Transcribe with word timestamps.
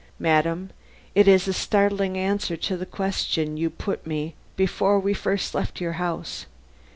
"Madam, 0.17 0.71
it 1.13 1.27
is 1.27 1.47
a 1.47 1.53
startling 1.53 2.17
answer 2.17 2.57
to 2.57 2.75
the 2.75 2.87
question 2.87 3.55
you 3.55 3.69
put 3.69 4.07
me 4.07 4.33
before 4.55 4.99
we 4.99 5.13
first 5.13 5.53
left 5.53 5.79
your 5.79 5.93
house. 6.01 6.47